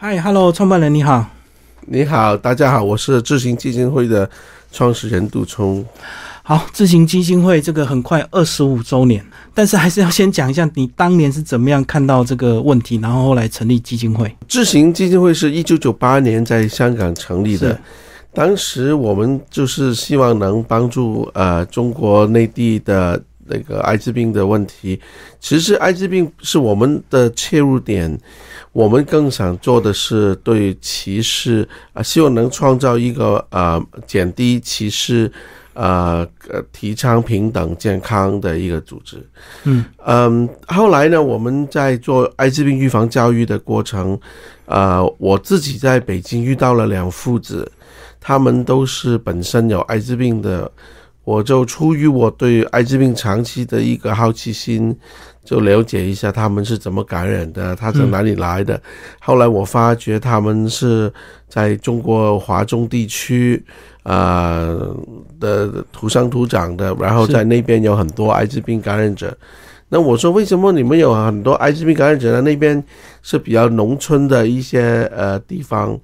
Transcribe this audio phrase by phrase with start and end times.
[0.00, 1.26] 嗨，Hello，创办人你好。
[1.80, 4.30] 你好，大家好，我是智行基金会的
[4.70, 5.84] 创始人杜聪。
[6.44, 14.32] 好，智行基金会这个很快二十五周年，但是还是要先讲一下你当年是怎么样看到这个问题，然后后来成立基金会。
[14.46, 17.76] 智行基金会是一九九八年在香港成立的，
[18.32, 23.20] 当时我们就是希望能帮助呃中国内地的。
[23.50, 25.00] 那个艾滋病的问题，
[25.40, 28.20] 其实艾滋病是我们的切入点，
[28.78, 35.28] 我们更想做的是对歧视啊，希望能创造一个呃减低歧视，
[35.74, 36.24] 呃
[36.70, 39.16] 提倡平等健康的一个组织。
[39.64, 44.16] 嗯嗯，后来呢，我们在做艾滋病预防教育的过程，
[44.66, 47.68] 呃，我自己在北京遇到了两父子，
[48.20, 50.70] 他们都是本身有艾滋病的。
[51.24, 54.96] 我就出于我对艾滋病长期的一个好奇心，
[55.48, 58.78] 就了解一下他们是怎么感染的，他从哪里来的。
[59.18, 61.10] 后来我发觉他们是
[61.48, 63.64] 在中国华中地区，
[64.02, 64.94] 呃
[65.40, 69.34] 的土生土长的，然后在那边有很多艾滋病感染者。
[69.88, 72.42] 那我说为什么你们有很多艾滋病感染者呢？
[72.42, 72.84] 那边
[73.22, 75.98] 是比较农村的一些呃地方。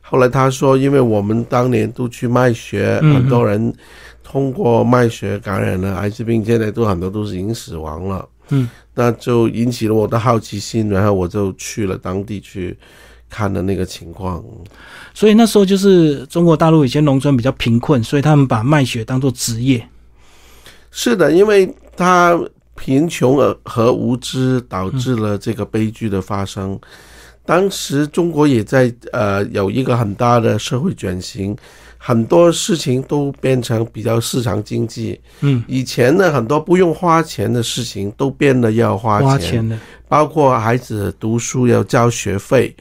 [0.00, 3.72] 后来他说，因为我们当年都去卖血，很多人。
[4.30, 8.28] 通过卖血感染了艾滋病，现在都很多都是已经死亡了。
[8.50, 12.76] 嗯，那就引起了我的好奇心，然后我就去了当地去
[13.28, 14.42] 看了那个情况。
[15.14, 19.86] 所以那时候就是中国大陆以前农村比较贫困，所以他们把卖血当做职业。
[20.90, 22.38] 是的，因为他
[22.74, 26.78] 贫穷而和无知导致了这个悲剧的发生。
[27.44, 31.56] 当时中国也在呃有一个很大的社会转型。
[31.98, 35.20] 很多事情都变成比较市场经济。
[35.40, 39.28] 嗯，以前呢，很多不用花钱的事情都变得要花钱。
[39.28, 39.76] 花钱的，
[40.08, 42.74] 包括孩子读书要交学费，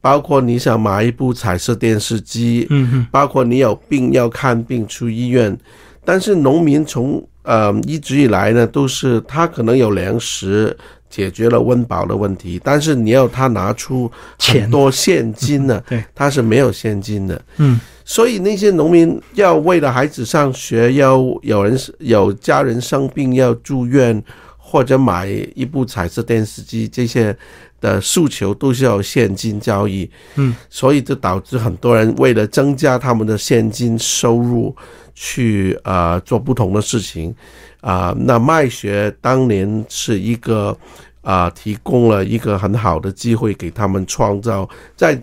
[0.00, 5.56] 包括你想买一部彩色电视机，嗯哼，包括你有病要看病出医院。
[6.04, 10.76] 但是农民从呃一直以来呢，都是他可能有粮食
[11.08, 17.40] 解决了温饱的问题，但是你要他拿出很多现金呢，对，他是没有现金的。
[17.58, 17.80] 嗯。
[18.08, 24.22] 所以那些农民要为了孩子上学，要有人有家人生病要住院，
[24.56, 27.36] 或者买一部彩色电视机，这些
[27.80, 30.08] 的诉求都是要现金交易。
[30.36, 34.72] 嗯，所以就导致很多人为了增加他们的现金收入，
[35.12, 37.34] 去啊做不同的事情。
[37.80, 40.76] 啊，那卖学当年是一个
[41.22, 45.20] 啊提供了一个很好的机会给他们创造在。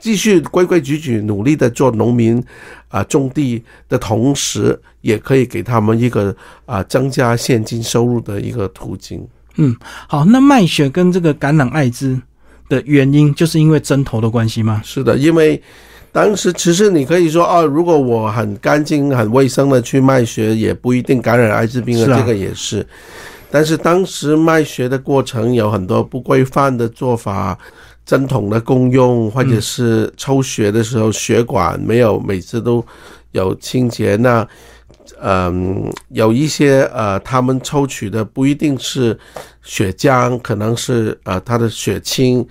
[0.00, 2.42] 继续规规矩矩努力的做农民，
[2.88, 6.34] 啊，种地的同时，也可以给他们一个
[6.64, 9.22] 啊增加现金收入的一个途径。
[9.56, 9.76] 嗯，
[10.08, 12.18] 好，那卖血跟这个感染艾滋
[12.68, 14.80] 的原因，就是因为针头的关系吗？
[14.82, 15.62] 是的，因为
[16.10, 22.86] 当时其实你可以说，啊，如果我很干净、很卫生的去卖血，也不一定感染艾滋病啊，这个也是。
[23.50, 27.58] 但是当时卖血的过程有很多不规范的做法。
[28.10, 32.84] 针筒的功用，或者是抽血的时候血管没有每次都
[33.30, 34.44] 有清洁，那
[35.20, 39.16] 嗯，有一些呃，他们抽取的不一定是
[39.62, 42.44] 血浆，可能是呃他的血清，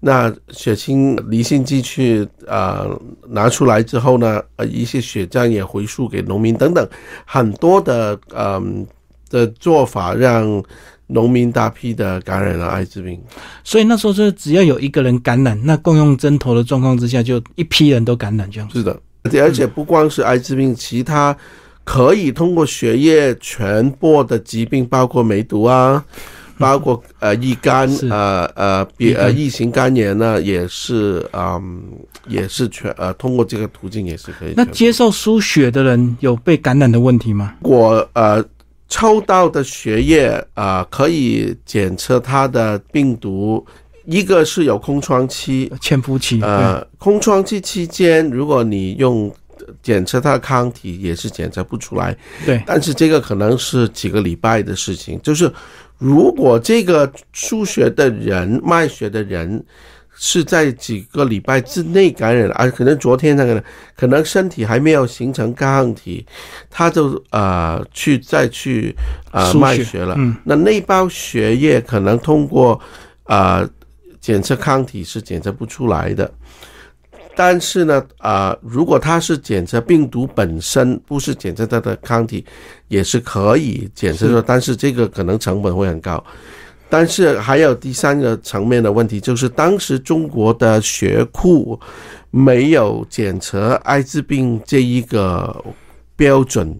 [0.00, 2.90] 那血清离心机去呃
[3.28, 6.84] 拿出来之后呢，呃一些血浆也回输给农民等等，
[7.24, 8.84] 很多的嗯
[9.30, 10.60] 的做法让。
[11.06, 13.20] 农民大批的感染了艾滋病，
[13.62, 18.68] 所以那时候是只要有一个人感染，那共用针头的状况之下，就一批人都感染这样。
[18.70, 18.98] 是的，
[19.42, 21.36] 而且不光是艾滋病，其他
[21.84, 26.02] 可以通过血液传播的疾病，包括梅毒啊，
[26.56, 31.82] 包括呃乙肝，呃呃比呃乙型肝炎呢，也是嗯
[32.26, 34.54] 也是全呃通过这个途径也是可以。
[34.56, 37.52] 那接受输血的人有被感染的问题吗？
[37.60, 38.42] 我呃。
[38.88, 43.64] 抽到的血液啊，可以检测它的病毒。
[44.04, 46.40] 一个是有空窗期、潜伏期。
[46.42, 49.34] 呃，空窗期期间，如果你用
[49.82, 52.16] 检测它的抗体，也是检测不出来。
[52.44, 55.18] 对，但是这个可能是几个礼拜的事情。
[55.22, 55.50] 就是
[55.98, 59.64] 如果这个输血的人、卖血的人。
[60.16, 62.66] 是在几个礼拜之内感染啊？
[62.68, 63.62] 可能昨天那个呢，
[63.96, 66.24] 可能身体还没有形成抗体，
[66.70, 68.94] 他就呃去再去
[69.32, 70.16] 呃卖血了。
[70.44, 72.80] 那那包血液可能通过
[73.24, 73.68] 啊
[74.20, 76.32] 检测抗体是检测不出来的，
[77.34, 82.44] 但是呢啊，如果他是检测病毒本身，不是检测它的抗体，
[82.86, 84.40] 也是可以检测的。
[84.40, 86.24] 但是这个可能成本会很高。
[86.88, 91.78] 但是还有第三个层面的问题，就是当时中国的血库
[92.30, 95.64] 没有检测艾滋病这一个
[96.16, 96.78] 标准，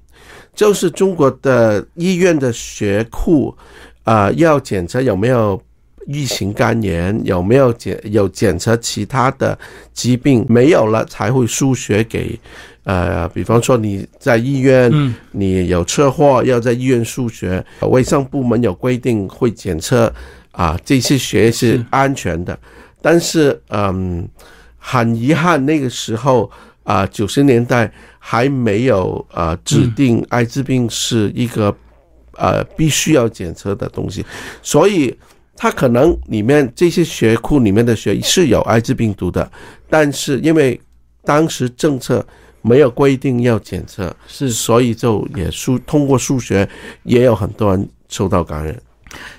[0.54, 3.56] 就是中国的医院的血库
[4.04, 5.60] 啊、要检测有没有
[6.06, 9.58] 乙型肝炎，有没有检有检测其他的
[9.92, 12.38] 疾病，没有了才会输血给。
[12.84, 20.12] 呃，比方说你在医院，嗯你有车祸要在医院输血，卫生部门有规定会检测
[20.52, 22.58] 啊，这些血是是安全的。
[23.00, 24.28] 但是，嗯，
[24.78, 26.50] 很遗憾，那个时候
[26.82, 31.74] 啊，九十年代还没有呃指定艾滋病是一个
[32.32, 34.24] 呃必须要检测的东西，
[34.62, 35.14] 所以
[35.56, 39.50] 它可能里面这些血库里面的血是有艾滋病毒的，
[39.88, 40.80] 但是因为
[41.24, 42.26] 当时政策
[42.60, 46.68] 没有规定要检测，是，所以就也输通过输血，
[47.04, 48.76] 也有很多人受到感染。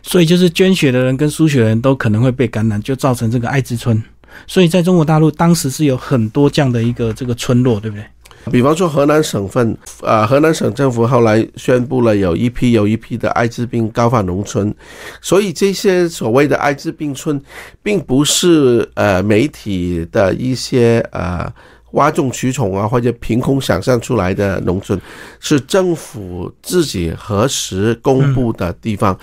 [0.01, 4.01] 所以就是捐血的人跟输血的人都可能会被感染，就造成这个艾滋村。
[4.47, 8.05] 所以在中国大陆当时是有很多这样的一个这个村落，对不对？
[8.51, 14.71] 比方说河南省份，呃，河南省政府后来宣布了有一批有一批的艾滋病高发农村，
[15.19, 17.41] 所以这些所谓的艾滋病村，
[17.81, 21.51] 并不是呃媒体的一些呃
[21.83, 24.99] 哗众取宠啊或者凭空想象出来的农村，
[25.39, 29.17] 是政府自己核实公布的地方。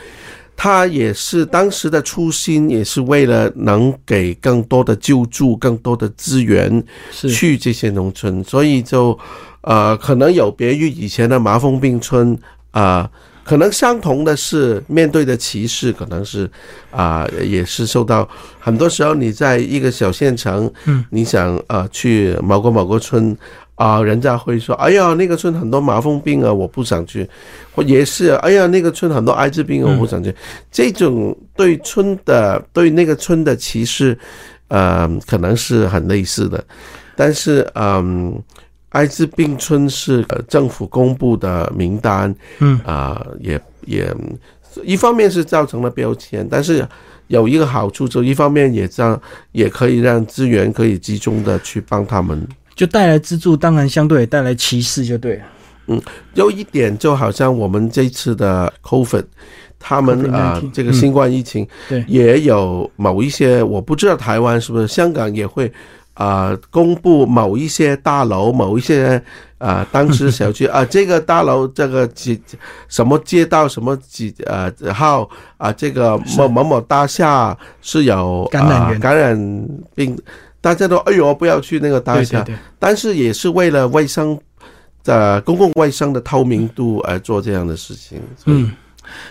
[0.56, 9.18] 它也是当时的初心，也是为了能给更多的救助、更多的资源，是去这些农村，所以就
[9.62, 12.38] 呃，可能有别于以前的麻风病村
[12.70, 13.10] 啊、
[13.42, 16.48] 可能相同的是面对的歧视，可能是
[16.92, 18.28] 啊、也是受到
[18.60, 23.36] 很多时候你在一个小县城，嗯，你想呃去某个某个村。
[23.82, 27.28] 啊，人家会说：“哎呀，那个村很多麻风病啊，我不想去。”
[27.74, 30.32] 或也是，哎呀，那个村很多艾滋病啊，我不想去。
[30.70, 34.16] 这种对村的对那个村的歧视，
[34.68, 36.64] 呃，可能是很类似的，
[37.16, 38.40] 但是嗯，
[38.90, 44.14] 艾滋病村是呃政府公布的名单，嗯啊、也也
[44.84, 46.86] 一方面是造成了标签，但是
[47.26, 49.20] 有一个好处，就一方面也让
[49.50, 52.46] 也可以让资源可以集中的去帮他们。
[52.74, 55.44] 就带来资助，当然相对也带来歧视，就对了。
[55.88, 56.00] 嗯
[56.34, 59.24] 有一点就好像我们这次的 COVID，
[59.80, 62.04] 他们 COVID-19 啊、这个新冠疫情，对。
[62.06, 65.70] 也有某一些我不知道台湾是不是，香港也会
[66.14, 69.20] 啊、公布某一些大楼、某一些
[69.58, 72.40] 啊、当时小区 啊，这个大楼这个几
[72.88, 80.16] 什么街道什么几呃号啊，这个某某某大厦是有感染感染病，
[80.62, 84.40] 大家都哎呦不要去那个大厦，对对对，但是也是为了卫生
[85.04, 88.18] 的公共卫生的透明度而做这样的事情。
[88.46, 88.72] 嗯。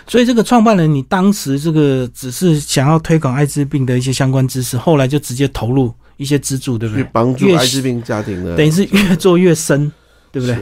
[0.06, 7.02] 所以这个创办人，你当时这个只是想要推广艾滋病的一些相关知识，后来就直接投入一些资助，对不对？
[7.02, 9.90] 去帮助艾滋病家庭的，等于是越做越深，
[10.30, 10.56] 对不对？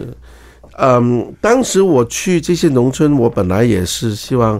[0.79, 4.59] 嗯，当时我去这些农村，我本来也是希望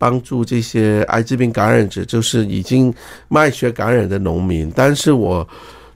[0.00, 2.92] 帮助这些艾滋病感染者，就是已经
[3.28, 4.72] 卖血感染的农民。
[4.74, 5.46] 但是我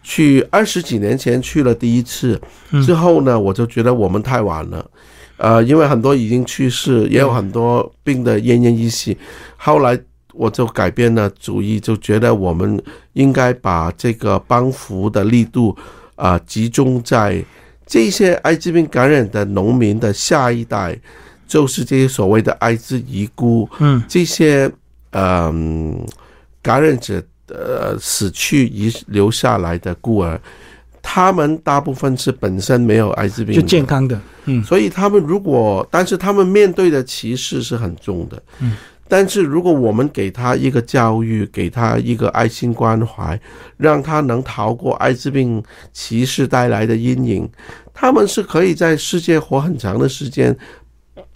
[0.02, 2.38] 去二十几年前去了第一次
[2.70, 4.84] 嗯之后呢，我就觉得我们太晚了。
[5.38, 9.16] 呃，因为很多已经去世，也有很多病的奄奄一息。
[9.56, 9.98] 后来
[10.34, 12.80] 我就改变了主意，就觉得我们
[13.14, 15.74] 应该把这个帮扶的力度
[16.16, 17.42] 啊、集中在
[17.86, 20.96] 这些艾滋病感染的农民的下一代，
[21.46, 24.70] 就是这些所谓的艾滋遗孤，嗯，这些
[25.16, 26.04] 嗯、
[26.60, 30.40] 感染者呃死去遗留下来的孤儿，
[31.00, 38.42] 他们大部分是本身没有艾滋病就，健康的，嗯，所以他们如果，但是他们面对的歧视是很重的。
[38.60, 43.38] 嗯，但是如果我们给他一个教育，给他一个爱心关怀，
[43.76, 47.48] 让他能逃过艾滋病歧视带来的阴影，
[47.92, 50.56] 他们是可以在世界活很长的时间。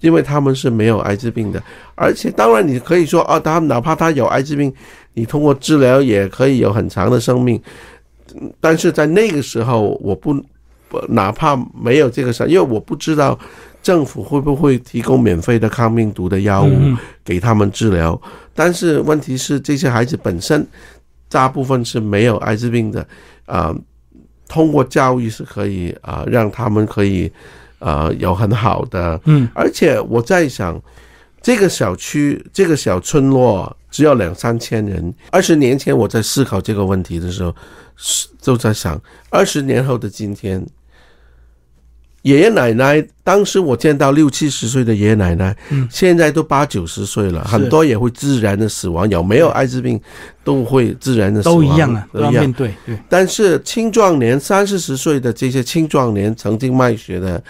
[0.01, 1.63] 因为他们是没有艾滋病的，
[1.95, 4.73] 而且当然你可以说啊，他哪怕他有艾滋病，
[5.15, 7.57] 你通过治疗也可以有很长的生命。
[7.57, 10.35] 嗯但是在那个时候，我不
[10.87, 13.37] 不哪怕没有这个事，因为我不知道
[13.83, 18.21] 政府会不会提供免费的抗病毒的药物嗯给他们治疗。
[18.55, 20.65] 但是问题是，这些孩子本身
[21.31, 23.07] 大部分是没有艾滋病的，
[23.47, 23.75] 啊、
[24.47, 27.33] 通过教育是可以啊、让他们可以
[27.79, 30.81] 呃有很好的嗯，而且我在想，
[31.41, 35.15] 这个小区、这个小村落只有两三千人。
[35.31, 37.55] 二十年前我在思考这个问题的时候，
[37.97, 40.65] 是就在想，二十年后的今天，
[42.23, 45.89] 爷爷奶奶，当时我见到六七十岁的爷爷奶奶，嗯。
[45.91, 50.01] 现在都八九十岁了，很多也会自然的死亡，有没有艾滋病
[50.43, 52.35] 都会自然的死亡，都一样啊，都都一样。
[52.35, 52.53] 要面。
[52.53, 57.43] 对，对，但是青壮年三四十岁的这些青壮年曾经卖血的，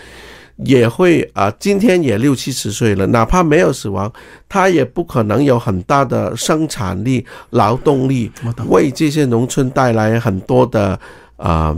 [0.58, 4.12] 也会啊、今天也六七十岁了，哪怕没有死亡，
[4.48, 8.30] 他也不可能有很大的生产力、劳动力，
[8.68, 10.98] 为这些农村带来很多的
[11.36, 11.74] 啊、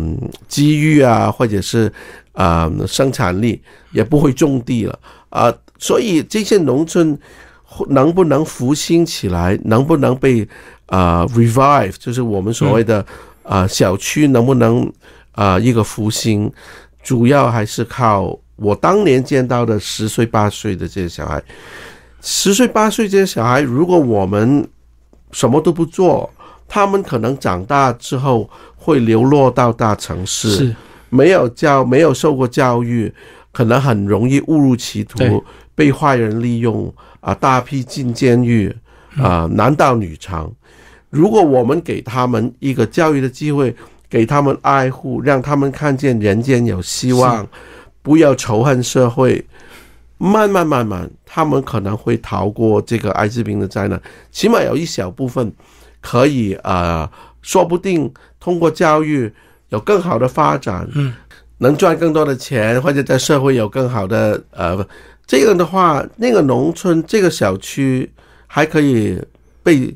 [0.48, 1.92] 机遇啊，或者是
[2.32, 3.60] 啊、生产力，
[3.92, 4.98] 也不会种地了。
[5.28, 7.18] 啊、所以这些农村
[7.88, 10.46] 能不能复兴起来，能不能被
[10.86, 13.04] 啊、revive，就是我们所谓的
[13.42, 14.90] 啊、小区能不能
[15.32, 16.50] 啊、一个复兴，
[17.02, 21.42] 主要还是靠我当年见到的十岁八岁的这些小孩。
[22.20, 24.68] 十岁八岁这些小孩，如果我们
[25.32, 26.28] 什么都不做，
[26.68, 30.76] 他们可能长大之后会流落到大城市，是，
[31.10, 33.12] 没有教，没有受过教育，
[33.52, 38.74] 可能很容易误入歧途，被坏人利用啊，大批进监狱
[39.16, 40.50] 啊，男盗女娼。
[41.10, 43.74] 如果我们给他们一个教育的机会，
[44.08, 47.46] 给他们爱护，让他们看见人间有希望，
[48.02, 49.44] 不要仇恨社会，
[50.18, 54.00] 慢慢慢慢，他们可能会逃过这个艾滋病的灾难。
[54.30, 55.52] 起码有一小部分
[56.00, 57.08] 可以呃，
[57.42, 59.32] 说不定通过教育
[59.70, 61.12] 有更好的发展，嗯，
[61.58, 64.86] 能赚更多的钱，或者在社会有更好的呃，
[65.26, 68.08] 这样的话，那个农村这个小区
[68.46, 69.20] 还可以
[69.62, 69.92] 被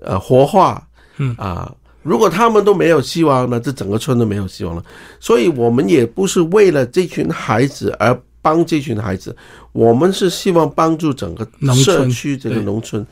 [0.00, 0.86] 呃活化，
[1.18, 1.70] 嗯啊。
[2.02, 4.84] 如果他们都没有希望呢，这整个村都没有希望了。
[5.18, 9.34] 所以我们也不是为了这群孩子而帮这群孩子，
[9.72, 13.06] 我们是希望帮助整个社区这个农村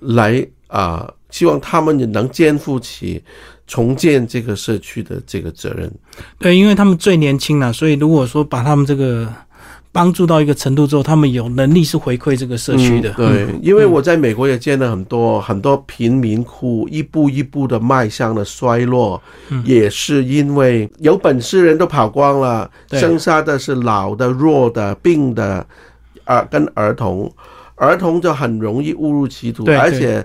[0.00, 3.20] 来啊、希望他们也能肩负起
[3.66, 5.92] 重建这个社区的这个责任。
[6.38, 9.28] 对，因为他们最年轻了，所以如果说把他们这个
[9.90, 13.12] 帮助到一个程度之后，他们有能力是回馈这个社区的。
[13.18, 25.66] 嗯对，因为我在美国也见了很多很多贫民窟一步一步的迈向了衰落，嗯也是因为有本事人都跑光了，对剩下的是老的、弱的、病的，
[26.22, 27.28] 啊、跟儿童，
[27.74, 30.24] 儿童就很容易误入歧途，而且。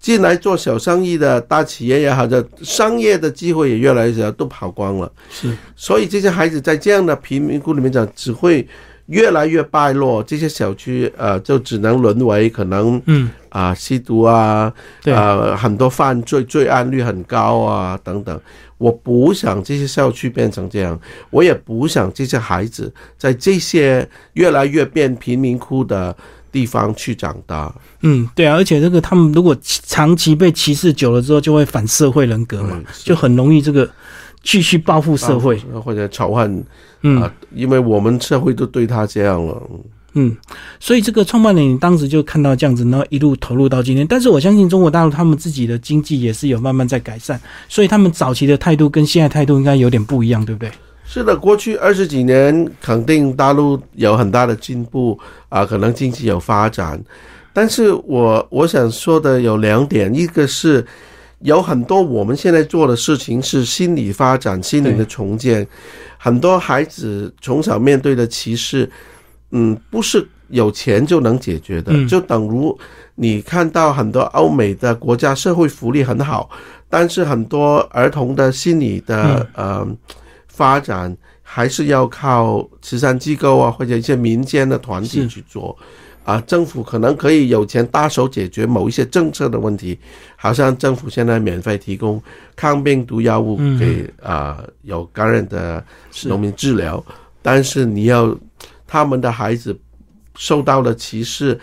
[0.00, 5.10] 进来做小生意的大企业也好，的商业的机会也越来越少，都跑光了。
[5.30, 8.66] 是所以这些孩子在这样的贫民窟里面讲，只会
[9.06, 10.22] 越来越败落。
[10.22, 18.40] 这些小区呃，就只能沦为可能嗯，啊、吸毒啊，对，呃很多犯罪罪案率很高啊等等。
[18.76, 20.96] 我不想这些校区变成这样，
[21.30, 26.16] 我也不想这些孩子在这些越来越变贫民窟的
[26.50, 27.74] 地方去长大。
[28.02, 33.88] 嗯，对啊，而且这个他们如果长期被歧视久了之后，就会反社会人格嘛，嗯就很容易这个
[34.42, 35.58] 继续报复社会。
[35.84, 36.64] 或者仇恨
[37.02, 39.62] 嗯啊，因为我们社会都对他这样了。
[40.14, 40.36] 嗯，
[40.80, 44.06] 所以这个创办人，你当时就看到这样子，然后一路投入到今天。
[44.06, 47.38] 但是我相信中国大陆他们自己的经济也是有慢慢在改善，
[47.68, 50.70] 所以他们早期的态度跟现在态度应该有点不一样，对不对？
[51.10, 57.02] 是的，过去二十几年肯定大陆有很大的进步啊、可能经济有发展，
[57.50, 60.84] 但是我我想说的有两点，一个是
[61.38, 65.66] 有很多我们现在做的事情是心理发展、心灵的重建，
[66.18, 68.88] 很多孩子从小面对的歧视，
[69.52, 72.06] 嗯，不是有钱就能解决的，嗯。
[72.06, 72.78] 就等如
[73.14, 76.50] 你看到很多欧美的国家社会福利很好，
[76.90, 79.88] 但是很多儿童的心理的、呃
[80.58, 85.76] 发展还是要靠慈善机构啊或者一些民间的团体去做。
[86.24, 89.98] 啊，政府可能可以有钱搭手解决某一些政策的问题，
[90.36, 92.22] 好像政府现在免费提供
[92.54, 93.78] 抗病毒药物嗯。
[93.78, 95.82] 给啊、有感染的
[96.24, 97.02] 农民治疗，
[97.40, 98.36] 但是你要
[98.86, 99.74] 他们的孩子
[100.36, 101.58] 受到了歧视，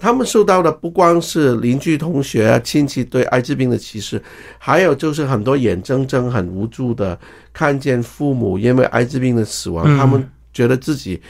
[0.00, 4.20] 他们受到的不光是邻居、同学、啊、亲戚对艾滋病的歧视，
[4.58, 7.16] 还有就是很多眼睁睁、很无助的
[7.52, 9.98] 看见父母因为艾滋病的死亡，嗯。
[9.98, 11.20] 他们觉得自己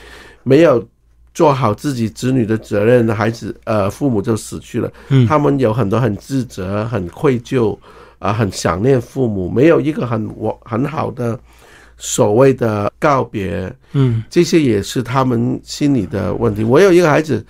[0.44, 0.86] 没有
[1.34, 5.26] 做好自己子女的责任，孩子呃父母就死去了，嗯。
[5.26, 7.76] 他们有很多很自责、很愧疚
[8.20, 11.38] 啊、很想念父母，没有一个很我很好的
[11.96, 14.22] 所谓的告别，嗯。
[14.30, 16.62] 这些也是他们心里的问题。
[16.62, 17.44] 我有一个孩子，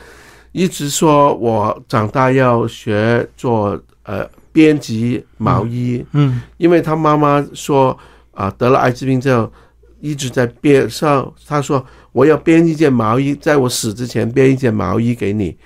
[0.52, 7.97] 一直说我长大要学做呃编辑毛衣，嗯因为他妈妈说
[8.33, 9.50] 啊得了艾滋病之后，
[10.00, 15.57] 一直在编上，他说我要编一件毛衣，在我死之前编一件毛衣给你。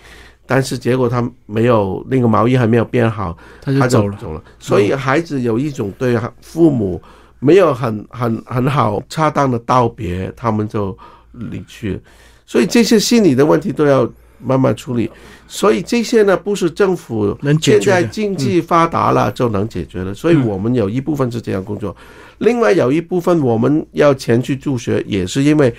[0.46, 4.18] 但是结果他没有那个毛衣还没有编好，他他就走了。
[4.20, 4.42] 走了。
[4.58, 7.00] 所以孩子有一种对父母
[7.38, 10.94] 没有很很很好恰当的道别，他们就
[11.32, 11.98] 离去，
[12.44, 14.06] 所以这些心理的问题都要
[14.38, 15.10] 慢慢处理。
[15.46, 17.92] 所以这些呢，不是政府能解现。
[17.92, 20.14] 在经济发达了就能解决的。
[20.14, 21.94] 所以我们有一部分是这样工作，
[22.38, 25.72] 另外有一部分我们要前去助学，也是因为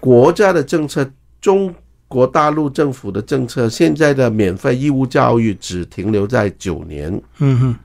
[0.00, 1.08] 国家的政策，
[1.40, 1.74] 中
[2.06, 7.20] 国大陆政府的政策，现在的免费义务教育只停留在九年。
[7.38, 7.76] 嗯哼，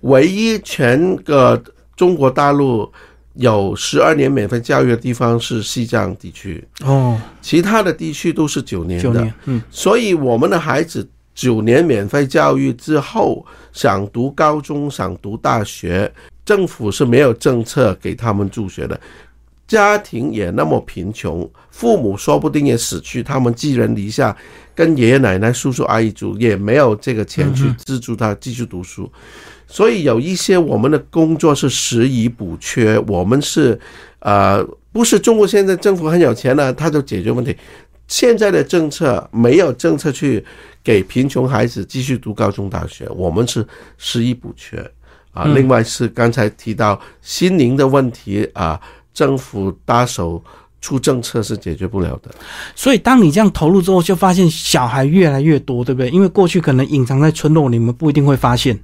[0.00, 1.62] 唯一全个
[1.96, 2.90] 中国大陆
[3.40, 9.32] 有十二年免费教育的地方是西藏地区，哦，其他的地区都是九年的。
[9.46, 16.12] 嗯，所以我们的孩子九年免费教育之后，想读高中、想读大学，
[16.44, 19.00] 政府是没有政策给他们助学的。
[19.66, 24.36] 家庭也那么贫穷，父母说不定也死去，他们寄人篱下，
[24.80, 29.12] 跟爷爷奶奶、叔叔阿姨住，也没有这个钱去资助他继续读书。
[29.66, 33.78] 所以有一些我们的工作是拾遗补缺，我们是
[34.20, 37.54] 呃，不是中国现在政府很有钱了，他就解决问题。
[38.08, 40.42] 现在的政策没有政策去
[40.82, 43.62] 给贫穷孩子继续读高中大学，我们是
[43.98, 44.78] 拾遗补缺
[45.32, 45.44] 啊。
[45.54, 48.80] 另外是刚才提到心灵的问题啊，
[49.12, 50.42] 政府搭手
[50.80, 52.30] 出政策是解决不了的。
[52.74, 56.10] 所以当你这样投入之后，就发现小孩越来越多，对不对？
[56.10, 58.78] 因为过去可能隐藏在村落，你们不一定会发现，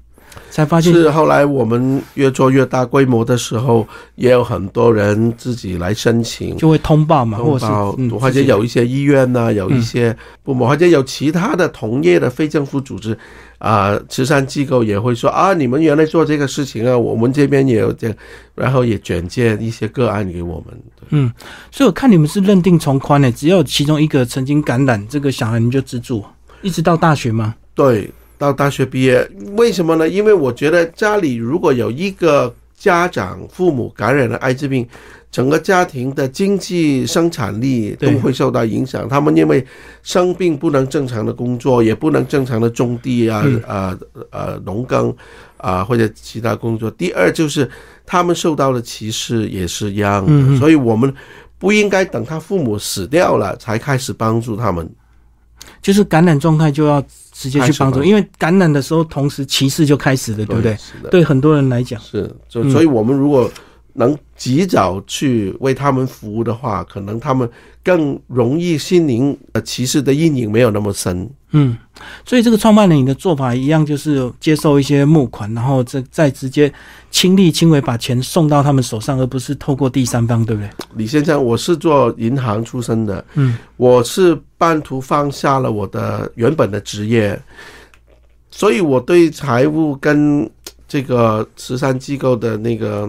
[0.51, 3.87] 才发现是后来我们越做越大规模的时候，
[4.17, 6.57] 也有很多人自己来申请。
[6.57, 13.17] 就会通报嘛，或者是嗯，或者有一些医院呢、有一些部门，或者有其他的同业的非政府组织
[13.59, 18.17] 啊、慈善机构也会说啊，你们原来做这个事情啊，我们这边也有这样，
[18.55, 20.83] 然后也转借一些个案给我们。
[21.11, 21.33] 嗯
[21.71, 26.25] 所以我看你们是认定从宽的，只要有其中一个曾经感染这个小孩，你们就资助，
[26.63, 27.55] 一直到大学吗？
[27.75, 30.09] 对，到大学毕业，为什么呢？
[30.09, 34.87] 因为我觉得家里如果有一个家长、父母感染了艾滋病，
[35.31, 39.09] 整个家庭的经济生产力都会受到影响。
[39.09, 39.65] 他们因为
[40.03, 43.99] 生病不能正常的工作，也不能正常的种地啊、嗯呃
[44.31, 45.15] 呃农耕
[45.57, 46.91] 啊、或者其他工作。
[46.91, 47.69] 第二就是
[48.05, 51.13] 他们受到的歧视也是一样的，所以我们
[51.59, 54.89] 不应该等他父母死掉了才开始帮助他们。
[55.83, 57.03] 就是感染状态就要
[57.33, 60.77] 直接去帮助，因为感染的时候同时歧视就开始了，对不对？
[61.11, 63.51] 对很多人来讲，是，所以我们如果
[63.97, 67.49] 能及早去为他们服务的话，可能他们
[67.83, 71.29] 更容易心灵呃歧视的阴影没有那么深。
[71.53, 71.77] 嗯，
[72.27, 76.71] 所以这个创办人你的做法一样，就是接受一些募款，然后再再直接
[77.11, 80.71] 亲力亲为把钱送到他们手上，而不是透过第三方，对不对？
[80.97, 87.41] 李先生，我是做银行出身的，嗯，我是半途放下了我的原本的职业，
[88.51, 90.51] 所以我对财务跟
[90.87, 93.09] 这个慈善机构的那个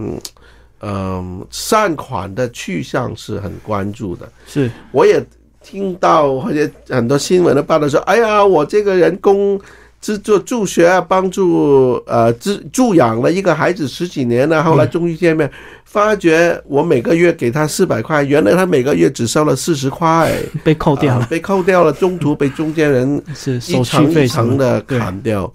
[0.82, 4.30] 嗯、善款的去向是很关注的。
[4.46, 5.24] 是，我也
[5.64, 9.60] 听到或者很多新闻的报道说，哎呀，我这个人工
[10.00, 15.50] 资助助学啊，帮助呃助助养了一个孩子十几年了，后来终于见面，
[15.84, 20.32] 发觉我每个月给他四百块，原来他每个月只收了四十块，
[20.64, 25.52] 被扣掉了，啊 被扣掉了，中途被中间人一 是手续层一层的砍掉。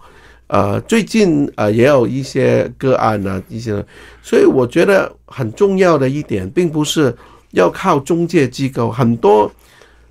[0.53, 3.83] 呃，最近呃也有一些个案呢、一些，
[4.23, 7.17] 所以我觉得很重要的一点，并不是
[7.53, 9.51] 要靠中介机构，很多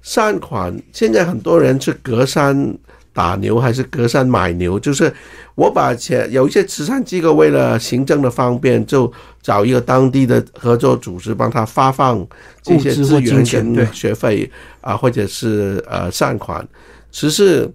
[0.01, 2.75] 善款现在很多人是隔山
[3.13, 5.13] 打牛还是隔山买牛，就是
[5.53, 12.27] 我把钱有一些慈善机构为了行政的方便，就找一个当地的合作组织帮他发放
[12.63, 14.49] 这些资源跟学费
[14.81, 16.67] 啊，或者是呃善款，
[17.11, 17.71] 只是。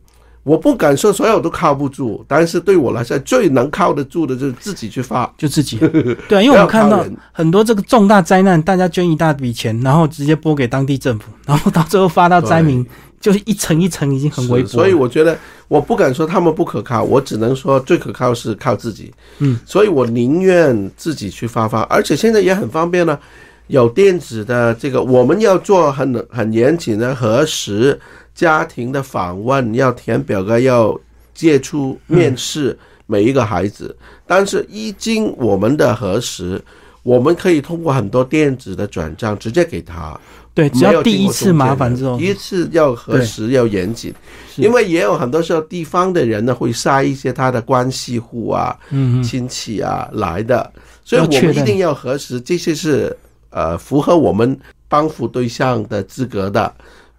[0.46, 5.28] 我不敢说所有都靠不住，但是对我来说最能靠得住的就是自己去发。
[5.36, 5.76] 就自己。
[6.28, 12.86] 对啊，因为我们看到很多这个重大灾难，大家捐一大笔钱，然后直接拨给当地政府， 然后到最后发到灾民，
[13.20, 14.68] 就是一层一层已经很微薄了。
[14.68, 19.12] 是所以我觉得我不敢说他们不可靠，我只能说最可靠是靠自己。
[19.38, 23.18] 嗯，所以我宁愿自己去发发，而且现在也很方便了，
[23.66, 27.98] 有电子的这个，我们要做很很严谨的核实
[28.36, 30.96] 家庭的访问，要填表格，要
[31.34, 33.96] 接触面试每一个孩子。
[34.26, 36.62] 但是，一经我们的核实，
[37.02, 40.20] 我们可以通过很多电子的转账直接给他。
[40.52, 44.14] 对，只要第一次麻烦之后，一次要核实要严谨，
[44.56, 48.76] 因为也有很多时候地方的人呢会塞一些他的关系户啊、
[49.22, 50.72] 亲戚啊来的，
[51.04, 53.14] 所以我们一定要核实这些是
[53.50, 56.74] 呃符合我们帮扶对象的资格的。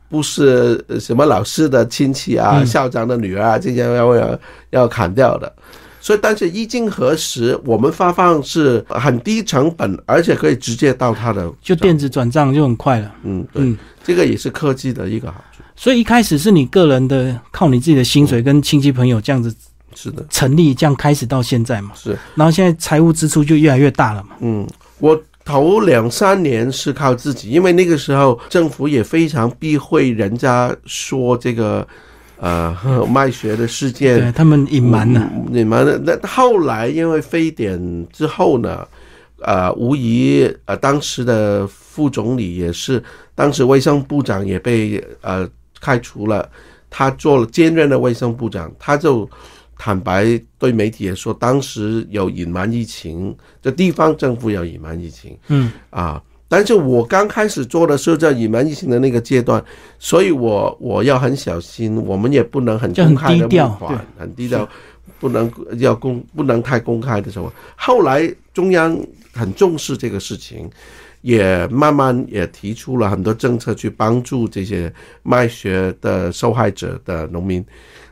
[0.09, 4.39] 不是呃什么老师的亲戚啊、嗯校长的女儿啊，这些要要
[4.69, 5.51] 要砍掉的。
[5.99, 13.11] 所以但是一经核实，我们发放是很低成本，而且可以直接到他的就电子转账就很快了。
[13.23, 15.61] 嗯，对，嗯，这个也是科技的一个好处。
[15.75, 19.53] 所以一开始是你个人的靠你自己的薪水跟亲戚朋友这样子
[19.93, 21.91] 是的，成立，这样开始到现在嘛。
[21.93, 24.29] 是，然后现在财务支出就越来越大了嘛。
[24.39, 24.65] 嗯，
[24.99, 31.87] 我头两三年是靠自己，因为那个时候政府也非常避讳人家说这个
[32.37, 32.75] 呃
[33.09, 35.97] 卖血的事件，对他们隐瞒了，嗯隐瞒了。
[36.03, 38.85] 那后来因为非典之后呢，
[39.39, 43.01] 呃，无疑呃当时的副总理也是，
[43.33, 45.47] 当时卫生部长也被呃
[45.79, 46.47] 开除了，
[46.89, 49.27] 他做了兼任的卫生部长，他就
[49.77, 56.21] 坦白对媒体也说，当时有隐瞒疫情，这地方政府有隐瞒疫情嗯，啊。
[56.49, 59.61] 但是我刚开始做的时候，在隐瞒疫情的那个阶段，
[59.99, 64.67] 所以我我要很小心，我们也不能很公开的低调募款，很低调，
[65.19, 67.51] 不能要公不能太公开的时候。
[67.75, 68.97] 后来中央
[69.33, 70.69] 很重视这个事情，
[71.19, 74.91] 也慢慢也提出了很多政策去帮助这些
[75.23, 77.63] 卖血的受害者的农民。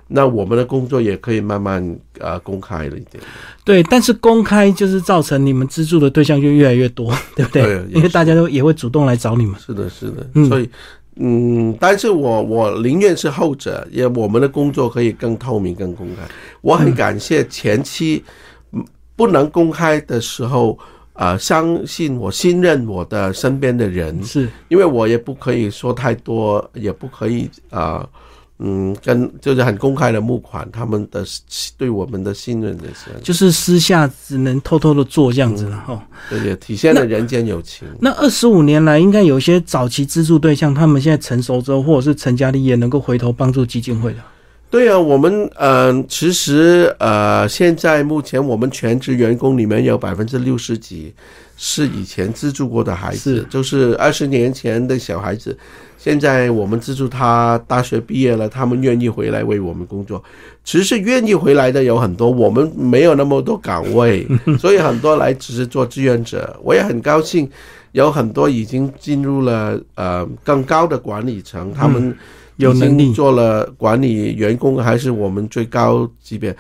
[0.08, 3.24] 那我们的工作也可以慢慢呃公开了一点。
[3.63, 3.82] 对。
[3.84, 7.84] 但是公开就是造成你们资助的对象就越来越多， 对不对？
[7.94, 9.56] 因为大家都也会主动来找你们。
[9.60, 10.70] 是的，是的，嗯所以。
[11.18, 16.22] 嗯，但是我我宁愿是后者，因为我们的工作可以更透明、更公开。
[16.60, 18.22] 我很感谢前期
[18.74, 18.84] 嗯
[19.15, 20.78] 不能公开的时候，
[21.13, 28.06] 啊，相信我、信任我的身边的人，是，因为我也不可以说太多，也不可以啊、
[28.60, 31.26] 嗯，跟就是很公开的募款，他们的
[31.78, 36.02] 对我们的信任的是，就是私下只能偷偷的做这样子了哈。
[36.30, 37.86] 对也体现了人间有情。
[38.00, 44.20] 那二十五年来，应该有一些早期资助对象，他们现在成熟之后，或者是成家立业，能够回头帮助基金会的。
[44.70, 51.13] 对啊，我们呃，其实呃，现在目前我们全职员工里面有百分之六十几
[51.58, 55.58] 是以前资助过的孩子是，就是二十年前的小孩子。
[55.98, 60.24] 现在我们资助他大学毕业了，他们愿意回来为我们工作。
[60.63, 64.28] 其实愿意回来的有很多，我们没有那么多岗位，
[64.60, 66.56] 所以很多来只是做志愿者。
[66.62, 67.50] 我也很高兴，
[67.94, 72.18] 有很多已经进入了呃更高的管理层，他们嗯
[72.58, 76.56] 有能力做了管理员工，还是我们最高级别，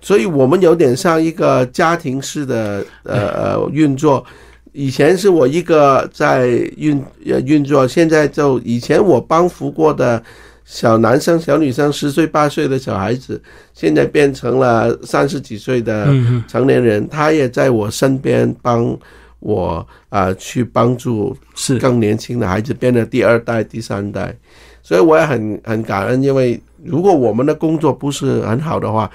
[0.00, 4.24] 所以我们有点像一个家庭式的呃呃运作。
[4.72, 10.22] 以前是我一个在运呃运作，现在就以前我帮扶过的
[10.66, 13.40] 小男生、小女生，十岁八岁的小孩子，
[13.72, 16.08] 现在变成了三十几岁的
[16.46, 18.94] 成年人，他也在我身边帮
[19.40, 19.76] 我
[20.10, 21.78] 啊、呃去帮助是。
[21.78, 24.36] 更年轻的孩子，变成第二代、第三代，
[24.82, 29.10] 所以我也很很感恩，因为如果我们的工作不是很好的话，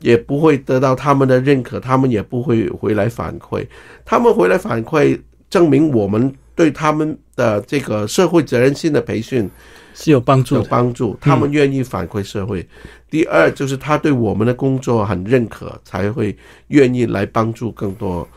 [0.00, 3.66] 也不会得到他们的认可，他们也不会回来反馈，
[4.04, 5.18] 他们回来反馈，
[5.50, 9.48] 证明我们对他们的这个社会责任心的培训
[9.94, 10.68] 是有帮助有的。
[10.68, 12.66] 帮助，他们愿意反馈社会。
[13.10, 16.36] 第二就是他对我们的工作很认可，才会
[16.68, 18.28] 愿意来帮助更多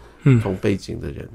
[0.41, 1.27] 同背景的人。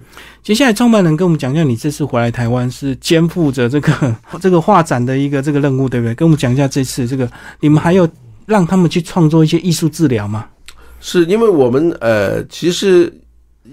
[0.42, 6.14] 接下来，创办人跟我们讲讲，你这次回来台湾是肩负着这个 这个画展的一个这个任务，对不对？
[6.14, 8.08] 跟我们讲一下这次这个，你们还有
[8.46, 10.46] 让他们去创作一些艺术治疗吗？
[11.00, 13.12] 是因为我们呃，其实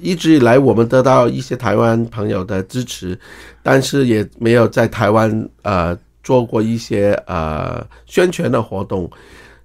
[0.02, 3.18] 一直以来我们得到一些台湾朋友的支持，
[3.62, 9.10] 但是也没有在台湾呃做过一些呃宣传的活动。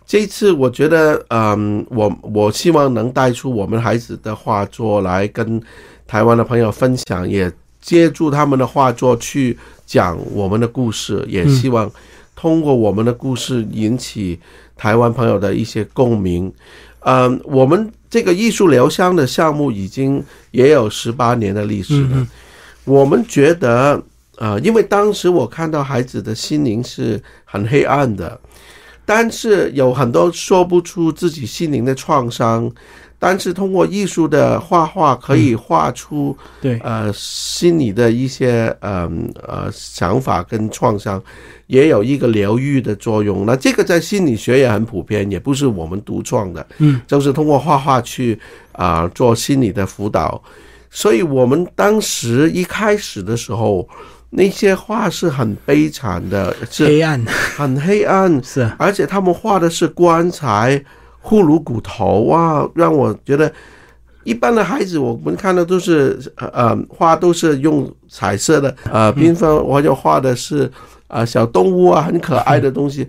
[0.06, 5.60] 这次我觉得，嗯，我我希望能带出我们孩子的画作来跟
[6.06, 11.90] 台湾的朋友分享，也借助他们的画作去讲我们的故事，也希望
[12.34, 14.40] 通过我们的故事引起
[14.78, 16.50] 台湾朋友的一些共鸣。
[17.00, 22.08] 嗯，我们这个艺术疗伤的项目已经也有十八年的历史了。
[22.12, 22.28] 嗯
[22.84, 24.02] 我们觉得，
[24.36, 28.40] 呃，因为当时我看到孩子的心灵是很黑暗的，
[29.04, 32.72] 但是有很多说不出自己心灵的创伤，
[33.18, 41.20] 但是通过艺术的画画可以画出对，呃心里的一些嗯呃想法跟创伤，
[41.66, 43.44] 也有一个疗愈的作用。
[43.44, 48.38] 那这个在心理学也很普遍，也不是我们独创的，嗯，就是通过画画去
[48.72, 50.40] 啊、做心理的辅导。
[50.90, 53.86] 所以我们当时一开始的时候，
[54.30, 57.22] 那些画是很悲惨的，是黑暗。
[57.26, 60.82] 很黑暗， 是啊，而且他们画的是棺材、
[61.28, 63.52] 骷髅骨头啊，让我觉得
[64.24, 70.64] 一般的孩子，我们看的都是呃呃画都是用彩色的呃缤纷，或者画的是
[71.06, 73.06] 啊、呃小动物啊很可爱的东西。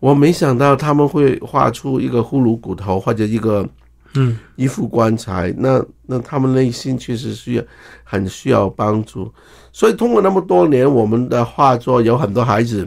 [0.00, 3.66] 我没想到他们会画出一个骷髅骨头或者一个
[4.16, 7.62] 嗯，一副棺材，那那他们内心确实需要
[8.04, 9.32] 很需要帮助。
[9.72, 12.86] 所以通过那么多年，我们的画作有很多孩子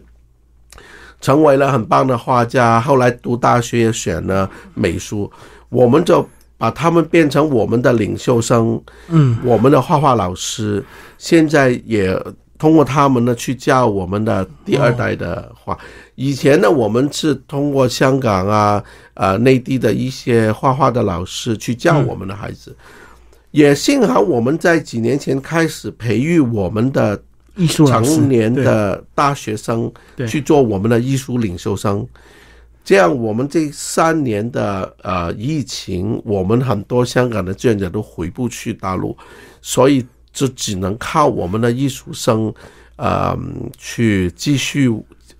[1.25, 5.31] 成为了很棒的画家，后来读大学也选了美术，
[5.69, 6.23] 我们就
[6.55, 10.85] 把他们变成我们的领袖生，嗯，我们的画画老师，
[11.17, 12.15] 现在也
[12.59, 15.75] 通过他们呢去教我们的第二代的画。
[16.13, 18.83] 以前呢，我们是通过香港啊、
[19.15, 22.77] 呃内地的一些画画的老师去教我们的孩子。
[23.49, 27.19] 也幸好我们在几年前开始培育我们的
[27.67, 32.05] 成年的大学生对去做我们的艺术领袖生。
[32.83, 39.17] 这样，我们这三年的呃疫情，我们很多香港的志愿者都回不去大陆，
[39.61, 42.53] 所以就只能靠我们的艺术生，
[42.97, 43.35] 呃，
[43.75, 44.87] 去继续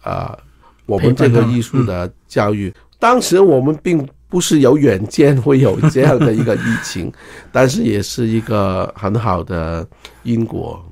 [0.01, 0.39] 啊、呃
[0.88, 2.73] 我们这个艺术的教育。
[2.99, 7.12] 当时我们并不是有远见会有这样的一个疫情，
[7.51, 9.88] 但是也是一个很好的
[10.23, 10.84] 因果。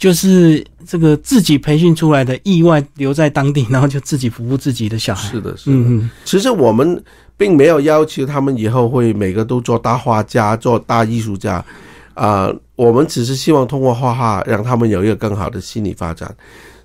[0.00, 5.28] 就是这个自己培训出来的意外留在当地，然后就自己服务自己的小孩。
[5.30, 5.76] 是的，是的。
[5.76, 7.00] 嗯嗯，其实我们
[7.36, 11.62] 并没有要求他们以后会每个都做大画家、做大艺术家，
[12.14, 16.34] 啊、我们只是希望通过画画让他们有一个更好的心理发展。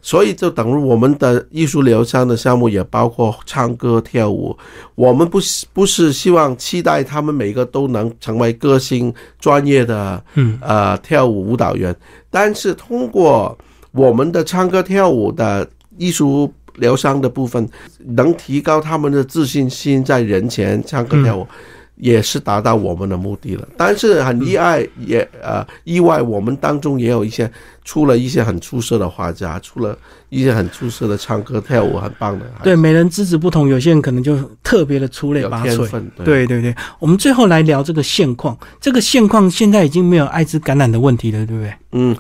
[0.06, 4.56] 所以就等于我们的艺术疗伤的项目也包括唱歌、跳舞。
[4.94, 5.40] 我们不
[5.74, 10.60] 不是希望期待他们每个都能成为歌星、专业的嗯。
[10.62, 11.96] 呃跳舞舞蹈员，
[12.30, 13.58] 但是通过
[13.92, 17.68] 我们的唱歌跳舞的艺术疗伤的部分，
[18.06, 21.48] 能提高他们的自信心，在人前唱歌跳舞，
[21.96, 23.68] 也是达到我们的目的了。
[23.78, 27.50] 但是很意外，也呃意外，我们当中也有一些
[27.84, 29.98] 出了一些很出色的画家，出了
[30.30, 35.88] 一些很出色的唱歌跳舞很棒的，对，每人资质不同，有些人可能就特别的出类拔萃。
[36.24, 38.58] 对对对，我们最后来聊这个现况。
[38.82, 41.74] 这个现况现在已经没有艾滋感染的问题了，对不对？
[41.94, 42.16] 嗯，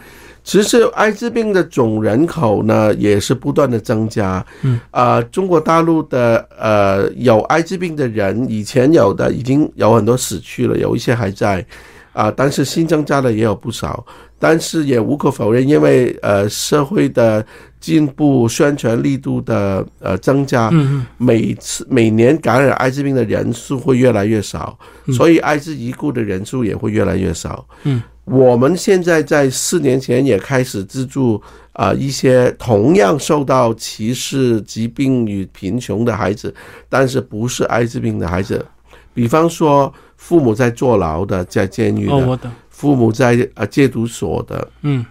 [0.45, 4.45] 其实艾滋病的总人口呢也是不断的增加。
[4.61, 11.65] 嗯，呃，中国大陆的呃有艾滋病的人，以前有的已经有很多死去了，有一些还在，
[12.13, 14.05] 啊、但是新增加的也有不少。
[14.37, 17.43] 但是也无可否认，因为呃社会的
[17.79, 20.69] 进步、宣传力度的呃增加，
[21.17, 24.77] 每次每年感染艾滋病的人数会越来越少，
[25.13, 27.65] 所以艾滋遗孤的人数也会越来越少。
[27.85, 31.41] 嗯，我们现在在四年前也开始资助
[31.73, 36.53] 啊、一些同样受到歧视、疾病与贫穷的孩子，
[36.87, 38.65] 但是不是艾滋病的孩子，
[39.13, 45.05] 比方说父母在坐牢的，在监狱的，哦，父母在呃戒毒所的，嗯。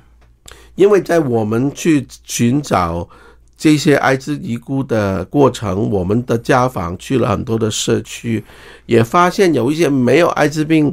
[0.75, 3.09] 因为在我们去寻找
[3.57, 8.43] 这些艾滋遗孤的过程，我们的家访去了很多的社区，
[8.87, 10.93] 也发现有一些没有艾滋病，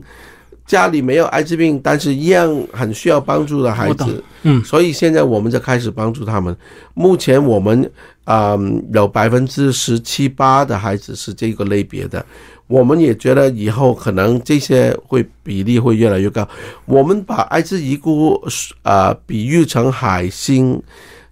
[0.72, 4.24] 家里没有艾滋病，但是一样很需要帮助的孩子。
[4.44, 6.56] 嗯所以现在我们就开始帮助他们。
[6.94, 7.92] 目前我们
[8.24, 12.26] 嗯有百分之十七八的孩子是这个类别的。
[12.68, 16.48] 我们也觉得以后可能这些会比例会越来越高。
[16.86, 18.42] 我们把艾滋遗孤
[18.82, 20.82] 啊、呃比喻成海星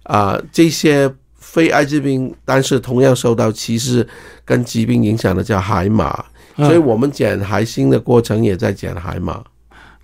[0.02, 4.06] 啊、这些非艾滋病但是同样受到歧视
[4.44, 6.24] 跟疾病影响的叫海马，嗯
[6.66, 9.42] 所以我们捡海星的过程也在捡海马。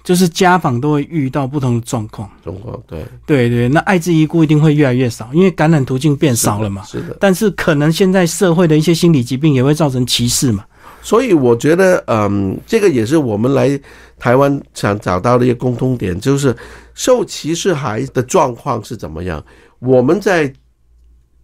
[0.05, 2.31] 就是家访都会遇到不同的状况。
[2.45, 6.85] 中国对对对，那艾滋遗孤一定会越来越少，因为感染途径变少了嘛。
[6.85, 7.16] 是的。
[7.19, 10.64] 但是可能现在社会的一些心理疾病也会造成歧视嘛。
[11.03, 13.77] 所以我觉得，嗯，这个也是我们来
[14.16, 16.55] 台湾想找到的一个共通点，就是
[16.95, 19.45] 受歧视孩子的状况是怎么样。
[19.81, 20.53] 我们在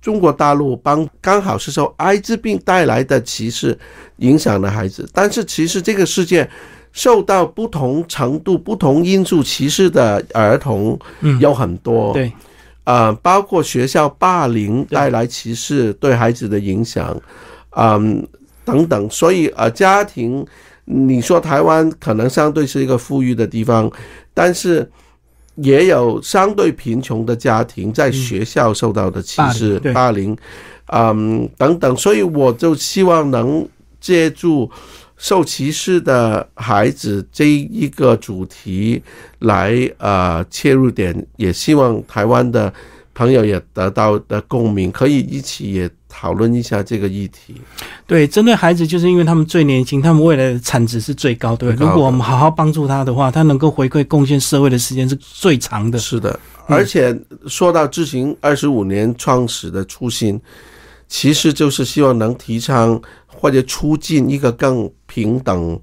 [0.03, 3.79] 中国大陆帮刚好是受艾滋病带来的歧视
[4.17, 6.47] 影响的孩子，但是其实这个世界
[6.93, 12.13] 受到不同程度、不同因素歧视的儿童嗯，有很多。
[12.13, 12.31] 对，
[12.85, 17.17] 呃，包括学校霸凌带来歧视对孩子的影响，
[17.77, 18.27] 嗯，
[18.65, 19.09] 等等。
[19.09, 20.45] 所以呃，家庭，
[20.85, 23.91] 你说台湾可能相对是一个富裕的地方，
[24.35, 24.91] 但是
[25.63, 30.37] 也有相对贫穷的家庭在学校受到的歧视、霸凌霸凌，
[30.87, 31.97] 嗯，等等。
[31.97, 33.67] 所以我就希望能
[34.01, 34.71] 借助。
[35.19, 39.01] 受歧视的孩子这一个主题
[39.39, 42.73] 来呃切入点，也希望台湾的
[43.15, 47.55] 朋友也得到的共鸣，可以一起也讨论一下这个议题。
[48.07, 55.99] 对，针对孩子，就是因为他们最年轻，他们未来的产值是最高，对如果我们好好帮助他的话，他能够回馈贡献社会的时间是最长的。
[55.99, 56.31] 是的，
[56.69, 60.41] 嗯而且说到知行二十五年创始的初心，
[61.09, 65.79] 其实就是希望能提倡或者促进一个更平等、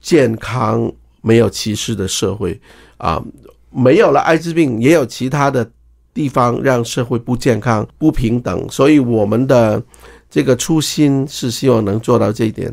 [0.00, 0.90] 健康、
[1.20, 2.60] 没有歧视的社会
[2.96, 3.22] 啊。
[3.70, 5.68] 没有了艾滋病，也有其他的
[6.14, 8.66] 地方让社会不健康、不平等。
[8.70, 9.82] 所以我们的
[10.30, 12.72] 这个初心是希望能做到这一点。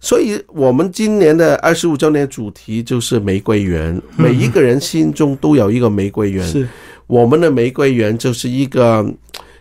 [0.00, 6.44] 所以我们今年的二十五周年主题就是玫瑰园，每一个人心中都有一个玫瑰园。
[6.46, 6.66] 是
[7.06, 9.04] 我们的玫瑰园就是一个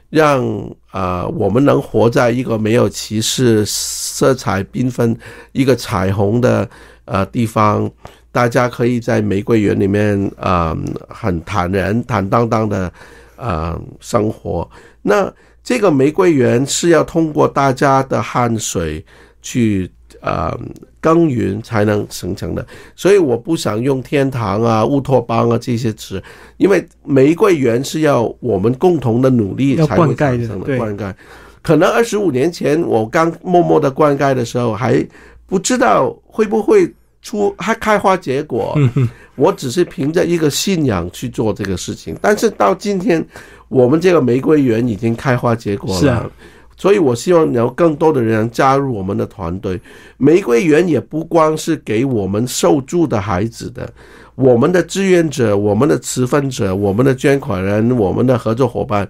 [0.10, 0.44] 让
[0.90, 5.18] 啊、我们能活在一个没有歧视、色彩缤纷、
[5.54, 6.70] 一个彩虹的
[7.06, 7.90] 呃地方，
[8.30, 12.92] 大家可以在玫瑰园里面啊、很坦然、坦荡荡的
[13.38, 14.70] 啊、生活。
[15.02, 15.32] 那
[15.64, 19.04] 这个玫瑰园是要通过大家的汗水
[19.42, 20.58] 去呃
[21.00, 26.22] 耕耘才能形成的，所以我不想用天堂啊、乌托邦啊这些词，
[26.58, 31.14] 因为玫瑰园是要我们共同的努力才会灌溉的产生的灌溉。
[31.62, 35.06] 可能二十五年前我刚默默的灌溉的时候，还
[35.46, 38.74] 不知道会不会出还开花结果。
[38.96, 43.26] 嗯 我只是凭着一个信仰去做这个事情，但是到今天，
[43.72, 46.00] 我们这个玫瑰园已经开花结果了。
[46.00, 46.30] 是啊
[46.78, 49.80] 所以我希望有更多的人加入我们的团队。
[50.18, 53.88] 玫瑰园也不光是给我们受助的孩子的，
[54.34, 59.08] 我们的志愿者、我们的持份者、我们的捐款人、我们的合作伙伴，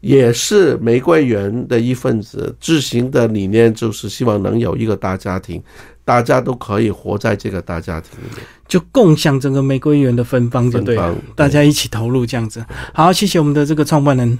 [0.00, 2.52] 也是玫瑰园的一份子。
[2.58, 5.62] 执行的理念就是希望能有一个大家庭，
[6.04, 8.44] 大家都可以活在这个大家庭里面。
[8.66, 10.98] 就共享整个玫瑰园的芬芳，就对
[11.36, 12.64] 大家一起投入这样子。
[12.94, 14.38] 好，谢谢我们的这个创办人